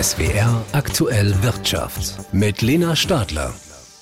[0.00, 3.52] SWR aktuell Wirtschaft mit Lena Stadler.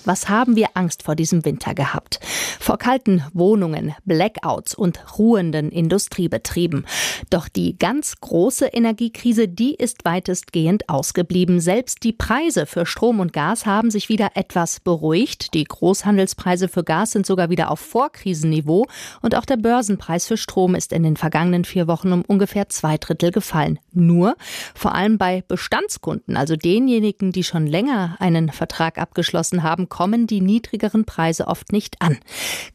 [0.06, 2.20] Was haben wir Angst vor diesem Winter gehabt?
[2.60, 6.86] Vor kalten Wohnungen, Blackouts und ruhenden Industriebetrieben.
[7.28, 11.58] Doch die ganz große Energiekrise, die ist weitestgehend ausgeblieben.
[11.58, 15.54] Selbst die Preise für Strom und Gas haben sich wieder etwas beruhigt.
[15.54, 18.86] Die Großhandelspreise für Gas sind sogar wieder auf Vorkrisenniveau
[19.22, 22.96] und auch der Börsenpreis für Strom ist in den vergangenen vier Wochen um ungefähr zwei
[22.96, 23.80] Drittel gefallen.
[23.92, 24.36] Nur
[24.72, 30.42] vor allem bei Bestandskunden, also denjenigen, die schon länger einen Vertrag abgeschlossen haben, kommen die
[30.42, 32.18] niedrigeren Preise oft nicht an.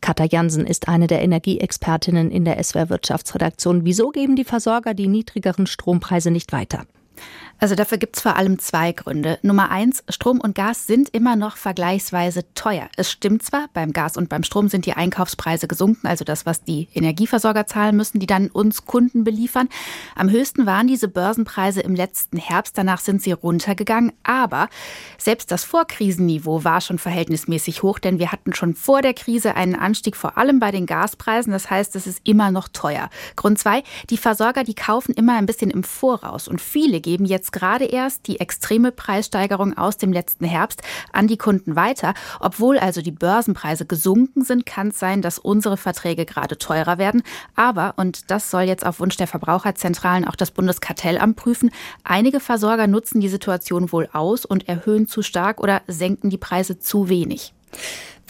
[0.02, 3.86] Katha Jansen ist eine der Energieexpertinnen in der SWR Wirtschaftsredaktion.
[3.86, 6.88] Wieso geben die Versorger die niedrigeren Strompreise nicht weiter?
[7.64, 9.38] Also dafür gibt es vor allem zwei Gründe.
[9.44, 12.90] Nummer eins, Strom und Gas sind immer noch vergleichsweise teuer.
[12.98, 16.64] Es stimmt zwar, beim Gas und beim Strom sind die Einkaufspreise gesunken, also das, was
[16.64, 19.70] die Energieversorger zahlen müssen, die dann uns Kunden beliefern.
[20.16, 24.12] Am höchsten waren diese Börsenpreise im letzten Herbst, danach sind sie runtergegangen.
[24.24, 24.68] Aber
[25.20, 29.76] selbst das Vorkrisenniveau war schon verhältnismäßig hoch, denn wir hatten schon vor der Krise einen
[29.76, 31.54] Anstieg vor allem bei den Gaspreisen.
[31.54, 33.12] Das heißt, es ist immer noch teuer.
[33.36, 37.51] Grund zwei, die Versorger, die kaufen immer ein bisschen im Voraus und viele geben jetzt
[37.52, 42.14] gerade erst die extreme Preissteigerung aus dem letzten Herbst an die Kunden weiter.
[42.40, 47.24] Obwohl also die Börsenpreise gesunken sind, kann es sein, dass unsere Verträge gerade teurer werden.
[47.56, 51.72] Aber, und das soll jetzt auf Wunsch der Verbraucherzentralen auch das Bundeskartellamt prüfen,
[52.04, 56.80] einige Versorger nutzen die Situation wohl aus und erhöhen zu stark oder senken die Preise
[56.80, 57.54] zu wenig.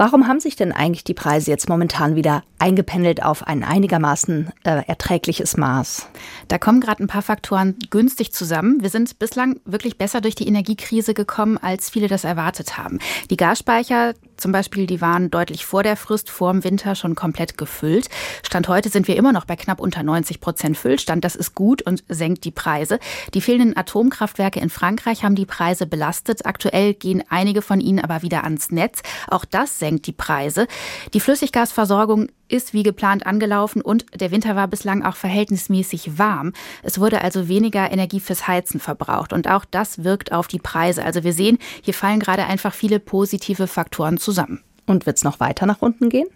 [0.01, 4.81] Warum haben sich denn eigentlich die Preise jetzt momentan wieder eingependelt auf ein einigermaßen äh,
[4.87, 6.07] erträgliches Maß?
[6.47, 8.81] Da kommen gerade ein paar Faktoren günstig zusammen.
[8.81, 12.97] Wir sind bislang wirklich besser durch die Energiekrise gekommen, als viele das erwartet haben.
[13.29, 17.57] Die Gasspeicher zum Beispiel, die waren deutlich vor der Frist, vor dem Winter schon komplett
[17.57, 18.09] gefüllt.
[18.43, 21.23] Stand heute sind wir immer noch bei knapp unter 90 Prozent Füllstand.
[21.23, 22.99] Das ist gut und senkt die Preise.
[23.33, 26.45] Die fehlenden Atomkraftwerke in Frankreich haben die Preise belastet.
[26.45, 29.01] Aktuell gehen einige von ihnen aber wieder ans Netz.
[29.27, 30.67] Auch das senkt die Preise.
[31.13, 36.53] Die Flüssiggasversorgung ist wie geplant angelaufen und der Winter war bislang auch verhältnismäßig warm.
[36.83, 41.03] Es wurde also weniger Energie fürs Heizen verbraucht und auch das wirkt auf die Preise.
[41.03, 44.63] Also wir sehen, hier fallen gerade einfach viele positive Faktoren zusammen.
[44.87, 46.27] Und wird es noch weiter nach unten gehen?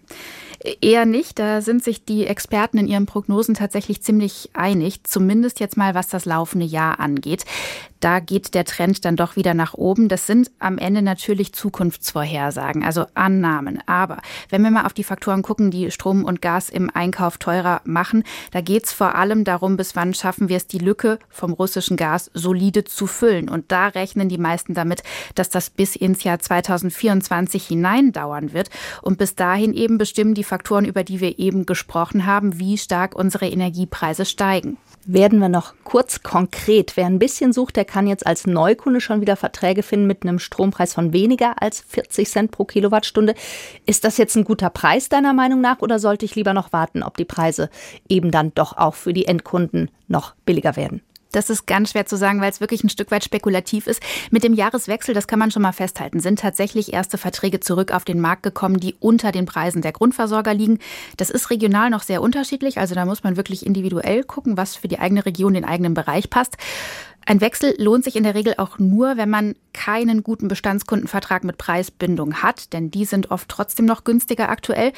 [0.80, 1.38] Eher nicht.
[1.38, 6.08] Da sind sich die Experten in ihren Prognosen tatsächlich ziemlich einig, zumindest jetzt mal was
[6.08, 7.44] das laufende Jahr angeht.
[8.00, 10.08] Da geht der Trend dann doch wieder nach oben.
[10.08, 13.82] Das sind am Ende natürlich Zukunftsvorhersagen, also Annahmen.
[13.86, 14.18] Aber
[14.50, 18.24] wenn wir mal auf die Faktoren gucken, die Strom und Gas im Einkauf teurer machen,
[18.50, 21.96] da geht es vor allem darum, bis wann schaffen wir es, die Lücke vom russischen
[21.96, 23.48] Gas solide zu füllen.
[23.48, 25.02] Und da rechnen die meisten damit,
[25.34, 28.70] dass das bis ins Jahr 2024 hinein dauern wird.
[29.02, 33.14] Und bis dahin eben bestimmen die Faktoren, über die wir eben gesprochen haben, wie stark
[33.14, 34.76] unsere Energiepreise steigen.
[35.08, 36.96] Werden wir noch kurz konkret.
[36.96, 40.40] Wer ein bisschen sucht, der kann jetzt als Neukunde schon wieder Verträge finden mit einem
[40.40, 43.36] Strompreis von weniger als 40 Cent pro Kilowattstunde.
[43.86, 47.04] Ist das jetzt ein guter Preis deiner Meinung nach oder sollte ich lieber noch warten,
[47.04, 47.70] ob die Preise
[48.08, 51.02] eben dann doch auch für die Endkunden noch billiger werden?
[51.32, 54.02] Das ist ganz schwer zu sagen, weil es wirklich ein Stück weit spekulativ ist.
[54.30, 58.04] Mit dem Jahreswechsel, das kann man schon mal festhalten, sind tatsächlich erste Verträge zurück auf
[58.04, 60.78] den Markt gekommen, die unter den Preisen der Grundversorger liegen.
[61.16, 62.78] Das ist regional noch sehr unterschiedlich.
[62.78, 66.30] Also da muss man wirklich individuell gucken, was für die eigene Region, den eigenen Bereich
[66.30, 66.56] passt.
[67.28, 71.58] Ein Wechsel lohnt sich in der Regel auch nur, wenn man keinen guten Bestandskundenvertrag mit
[71.58, 74.92] Preisbindung hat, denn die sind oft trotzdem noch günstiger aktuell.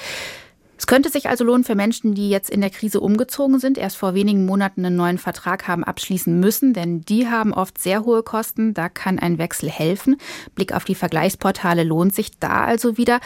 [0.78, 3.96] Es könnte sich also lohnen für Menschen, die jetzt in der Krise umgezogen sind, erst
[3.96, 8.22] vor wenigen Monaten einen neuen Vertrag haben abschließen müssen, denn die haben oft sehr hohe
[8.22, 8.74] Kosten.
[8.74, 10.18] Da kann ein Wechsel helfen.
[10.54, 13.18] Blick auf die Vergleichsportale lohnt sich da also wieder.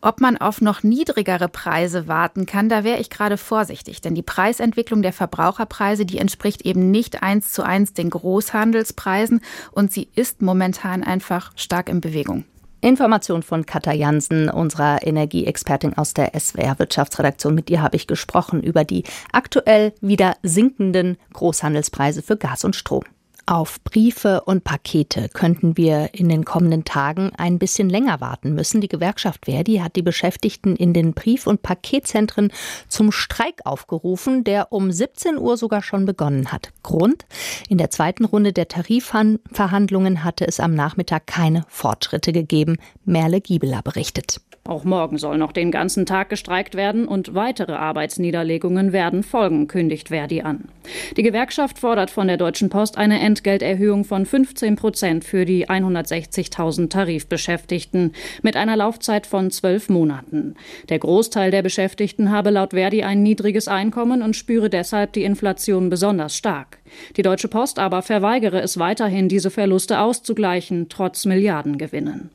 [0.00, 4.22] Ob man auf noch niedrigere Preise warten kann, da wäre ich gerade vorsichtig, denn die
[4.22, 9.40] Preisentwicklung der Verbraucherpreise, die entspricht eben nicht eins zu eins den Großhandelspreisen
[9.72, 12.44] und sie ist momentan einfach stark in Bewegung.
[12.80, 17.54] Information von Katha Jansen, unserer Energieexpertin aus der SWR Wirtschaftsredaktion.
[17.54, 23.04] Mit ihr habe ich gesprochen über die aktuell wieder sinkenden Großhandelspreise für Gas und Strom.
[23.46, 28.80] Auf Briefe und Pakete könnten wir in den kommenden Tagen ein bisschen länger warten müssen.
[28.80, 32.52] Die Gewerkschaft Verdi hat die Beschäftigten in den Brief- und Paketzentren
[32.88, 36.72] zum Streik aufgerufen, der um 17 Uhr sogar schon begonnen hat.
[36.82, 37.26] Grund?
[37.68, 42.76] In der zweiten Runde der Tarifverhandlungen hatte es am Nachmittag keine Fortschritte gegeben.
[43.04, 44.40] Merle Giebeler berichtet.
[44.64, 50.08] Auch morgen soll noch den ganzen Tag gestreikt werden und weitere Arbeitsniederlegungen werden folgen, kündigt
[50.08, 50.68] Verdi an.
[51.16, 55.68] Die Gewerkschaft fordert von der Deutschen Post eine Ent Entgelterhöhung von 15 Prozent für die
[55.68, 58.12] 160.000 Tarifbeschäftigten
[58.42, 60.56] mit einer Laufzeit von zwölf Monaten.
[60.90, 65.88] Der Großteil der Beschäftigten habe laut Verdi ein niedriges Einkommen und spüre deshalb die Inflation
[65.88, 66.78] besonders stark.
[67.16, 72.30] Die Deutsche Post aber verweigere es weiterhin, diese Verluste auszugleichen, trotz Milliardengewinnen.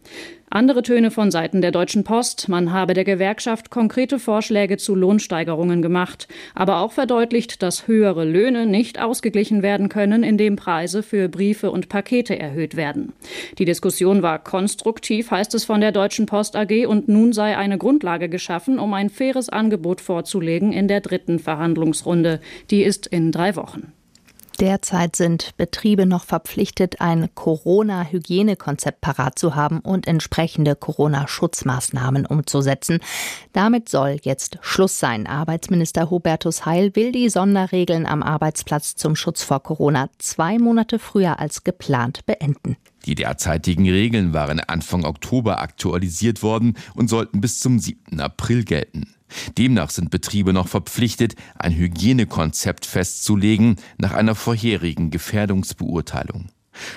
[0.55, 2.47] Andere Töne von Seiten der Deutschen Post.
[2.47, 8.65] Man habe der Gewerkschaft konkrete Vorschläge zu Lohnsteigerungen gemacht, aber auch verdeutlicht, dass höhere Löhne
[8.65, 13.11] nicht ausgeglichen werden können, indem Preise für Briefe und Pakete erhöht werden.
[13.57, 17.77] Die Diskussion war konstruktiv, heißt es von der Deutschen Post AG, und nun sei eine
[17.77, 22.39] Grundlage geschaffen, um ein faires Angebot vorzulegen in der dritten Verhandlungsrunde.
[22.71, 23.91] Die ist in drei Wochen.
[24.59, 32.99] Derzeit sind Betriebe noch verpflichtet, ein Corona-Hygienekonzept parat zu haben und entsprechende Corona-Schutzmaßnahmen umzusetzen.
[33.53, 35.27] Damit soll jetzt Schluss sein.
[35.27, 41.39] Arbeitsminister Hubertus Heil will die Sonderregeln am Arbeitsplatz zum Schutz vor Corona zwei Monate früher
[41.39, 42.77] als geplant beenden.
[43.05, 48.19] Die derzeitigen Regeln waren Anfang Oktober aktualisiert worden und sollten bis zum 7.
[48.19, 49.15] April gelten.
[49.57, 56.49] Demnach sind Betriebe noch verpflichtet, ein Hygienekonzept festzulegen nach einer vorherigen Gefährdungsbeurteilung.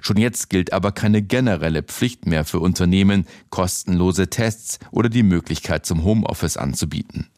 [0.02, 5.86] Schon jetzt gilt aber keine generelle Pflicht mehr für Unternehmen, kostenlose Tests oder die Möglichkeit
[5.86, 7.28] zum Homeoffice anzubieten.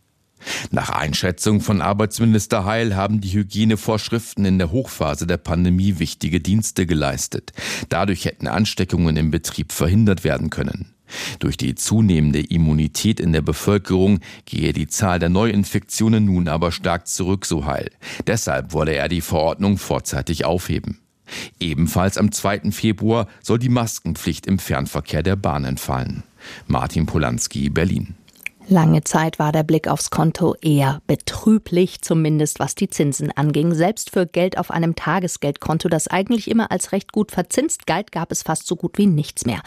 [0.71, 6.87] Nach Einschätzung von Arbeitsminister Heil haben die Hygienevorschriften in der Hochphase der Pandemie wichtige Dienste
[6.87, 7.53] geleistet.
[7.91, 10.95] Dadurch hätten Ansteckungen im Betrieb verhindert werden können.
[11.39, 17.07] Durch die zunehmende Immunität in der Bevölkerung gehe die Zahl der Neuinfektionen nun aber stark
[17.07, 17.91] zurück, so Heil.
[18.27, 20.99] Deshalb wolle er die Verordnung vorzeitig aufheben.
[21.61, 22.73] Ebenfalls am 2.
[22.73, 26.23] Februar soll die Maskenpflicht im Fernverkehr der Bahn entfallen.
[26.67, 28.15] Martin Polanski, Berlin.
[28.71, 33.75] Lange Zeit war der Blick aufs Konto eher betrüblich, zumindest was die Zinsen anging.
[33.75, 38.31] Selbst für Geld auf einem Tagesgeldkonto, das eigentlich immer als recht gut verzinst galt, gab
[38.31, 39.61] es fast so gut wie nichts mehr.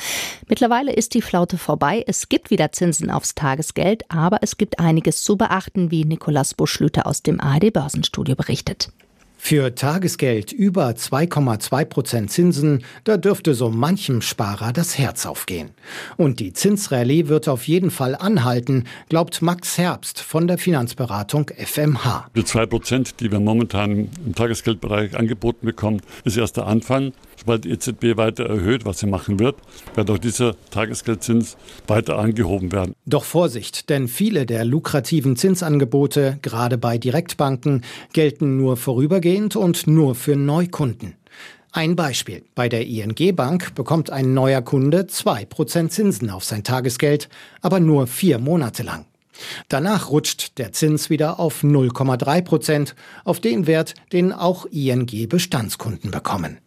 [0.48, 2.06] Mittlerweile ist die Flaute vorbei.
[2.08, 7.06] Es gibt wieder Zinsen aufs Tagesgeld, aber es gibt einiges zu beachten, wie Nikolaus Buschlüter
[7.06, 8.88] aus dem ARD Börsenstudio berichtet.
[9.46, 15.72] Für Tagesgeld über 2,2 Prozent Zinsen, da dürfte so manchem Sparer das Herz aufgehen.
[16.16, 22.30] Und die Zinsrallye wird auf jeden Fall anhalten, glaubt Max Herbst von der Finanzberatung FMH.
[22.38, 27.12] Die 2 Prozent, die wir momentan im Tagesgeldbereich angeboten bekommen, ist erst der Anfang.
[27.36, 29.58] Sobald die EZB weiter erhöht, was sie machen wird,
[29.96, 31.58] wird auch dieser Tagesgeldzins
[31.88, 32.94] weiter angehoben werden.
[33.06, 40.16] Doch Vorsicht, denn viele der lukrativen Zinsangebote, gerade bei Direktbanken, gelten nur vorübergehend und nur
[40.16, 41.16] für Neukunden.
[41.72, 42.44] Ein Beispiel.
[42.54, 47.30] Bei der ING Bank bekommt ein neuer Kunde 2% Zinsen auf sein Tagesgeld,
[47.62, 49.06] aber nur vier Monate lang.
[49.70, 52.96] Danach rutscht der Zins wieder auf 0,3 Prozent,
[53.26, 56.60] auf den Wert, den auch ING-Bestandskunden bekommen.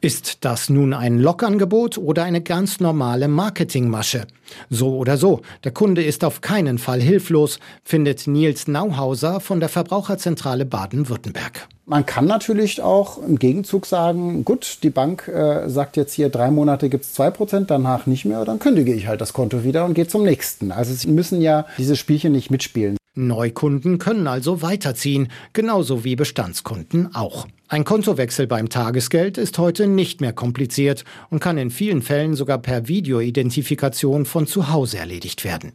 [0.00, 4.26] Ist das nun ein Lockangebot oder eine ganz normale Marketingmasche?
[4.70, 9.68] So oder so, der Kunde ist auf keinen Fall hilflos, findet Nils Nauhauser von der
[9.68, 11.68] Verbraucherzentrale Baden-Württemberg.
[11.90, 16.52] Man kann natürlich auch im Gegenzug sagen, gut, die Bank äh, sagt jetzt hier, drei
[16.52, 19.84] Monate gibt es zwei Prozent, danach nicht mehr, dann kündige ich halt das Konto wieder
[19.86, 20.70] und gehe zum nächsten.
[20.70, 22.96] Also Sie müssen ja dieses Spielchen nicht mitspielen.
[23.16, 27.48] Neukunden können also weiterziehen, genauso wie Bestandskunden auch.
[27.66, 32.58] Ein Kontowechsel beim Tagesgeld ist heute nicht mehr kompliziert und kann in vielen Fällen sogar
[32.58, 35.72] per Videoidentifikation von zu Hause erledigt werden.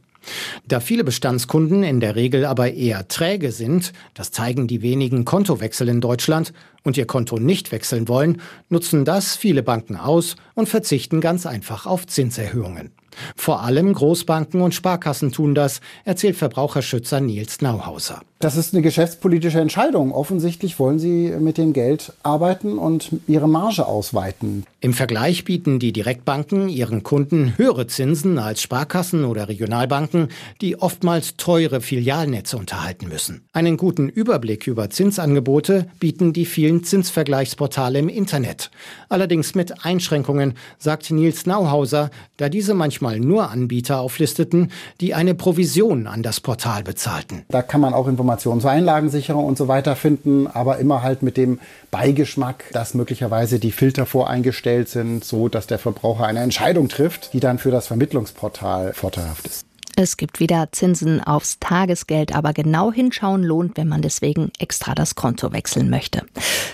[0.67, 5.89] Da viele Bestandskunden in der Regel aber eher träge sind, das zeigen die wenigen Kontowechsel
[5.89, 6.53] in Deutschland,
[6.85, 11.85] und ihr Konto nicht wechseln wollen, nutzen das viele Banken aus und verzichten ganz einfach
[11.85, 12.91] auf Zinserhöhungen.
[13.35, 18.21] Vor allem Großbanken und Sparkassen tun das, erzählt Verbraucherschützer Nils Nauhauser.
[18.39, 20.11] Das ist eine geschäftspolitische Entscheidung.
[20.11, 24.65] Offensichtlich wollen sie mit dem Geld arbeiten und ihre Marge ausweiten.
[24.85, 30.27] Im Vergleich bieten die Direktbanken ihren Kunden höhere Zinsen als Sparkassen oder Regionalbanken,
[30.61, 33.47] die oftmals teure Filialnetze unterhalten müssen.
[33.51, 38.69] Einen guten Überblick über Zinsangebote bieten die vielen Zinsvergleichsportale im Internet.
[39.09, 46.05] Allerdings mit Einschränkungen, sagt Nils Nauhauser, da diese manchmal nur Anbieter auflisteten, die eine Provision
[46.05, 47.41] an das Portal bezahlten.
[47.49, 51.37] Da kann man auch Informationen zur Einlagensicherung und so weiter finden, aber immer halt mit
[51.37, 51.59] dem
[51.95, 57.39] Beigeschmack, dass möglicherweise die Filter voreingestellt sind, so dass der Verbraucher eine Entscheidung trifft, die
[57.39, 59.65] dann für das Vermittlungsportal vorteilhaft ist.
[59.95, 65.15] Es gibt wieder Zinsen aufs Tagesgeld, aber genau hinschauen lohnt, wenn man deswegen extra das
[65.15, 66.23] Konto wechseln möchte.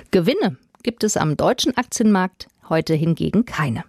[0.09, 3.83] Gewinne gibt es am deutschen Aktienmarkt heute hingegen keine.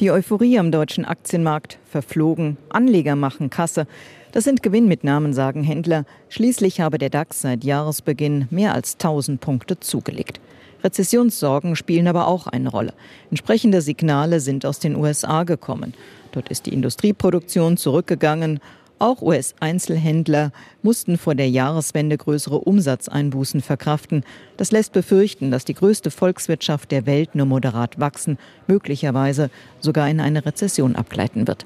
[0.00, 2.56] Die Euphorie am deutschen Aktienmarkt verflogen.
[2.70, 3.86] Anleger machen Kasse.
[4.32, 6.06] Das sind Gewinnmitnahmen, sagen Händler.
[6.30, 10.40] Schließlich habe der DAX seit Jahresbeginn mehr als 1000 Punkte zugelegt.
[10.82, 12.94] Rezessionssorgen spielen aber auch eine Rolle.
[13.30, 15.94] Entsprechende Signale sind aus den USA gekommen.
[16.32, 18.60] Dort ist die Industrieproduktion zurückgegangen.
[18.98, 24.24] Auch US-Einzelhändler mussten vor der Jahreswende größere Umsatzeinbußen verkraften.
[24.58, 30.20] Das lässt befürchten, dass die größte Volkswirtschaft der Welt nur moderat wachsen, möglicherweise sogar in
[30.20, 31.64] eine Rezession abgleiten wird.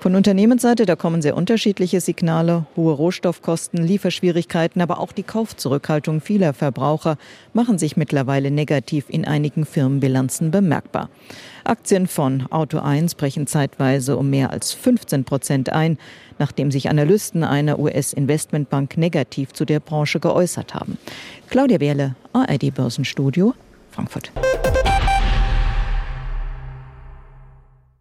[0.00, 6.54] Von Unternehmensseite, da kommen sehr unterschiedliche Signale, hohe Rohstoffkosten, Lieferschwierigkeiten, aber auch die Kaufzurückhaltung vieler
[6.54, 7.18] Verbraucher
[7.52, 11.08] machen sich mittlerweile negativ in einigen Firmenbilanzen bemerkbar.
[11.64, 15.98] Aktien von Auto 1 brechen zeitweise um mehr als 15 Prozent ein,
[16.38, 20.98] nachdem sich Analysten einer US-Investmentbank negativ zu der Branche geäußert haben.
[21.48, 23.54] Claudia Wehrle, ARD Börsenstudio,
[23.92, 24.32] Frankfurt.